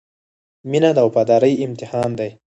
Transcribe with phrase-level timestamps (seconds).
[0.69, 2.29] •مینه د وفادارۍ امتحان دی.